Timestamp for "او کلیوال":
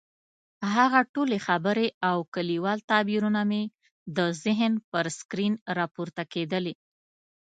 2.09-2.79